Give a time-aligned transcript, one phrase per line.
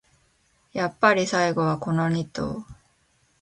[0.73, 2.65] やっぱり最後はこのニ頭